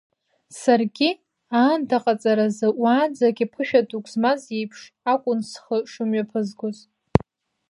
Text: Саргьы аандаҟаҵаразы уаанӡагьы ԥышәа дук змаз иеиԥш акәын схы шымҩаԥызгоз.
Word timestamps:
Саргьы 0.59 1.09
аандаҟаҵаразы 1.59 2.67
уаанӡагьы 2.81 3.45
ԥышәа 3.51 3.81
дук 3.87 4.05
змаз 4.11 4.41
иеиԥш 4.47 4.79
акәын 5.11 5.39
схы 5.49 5.77
шымҩаԥызгоз. 5.91 6.77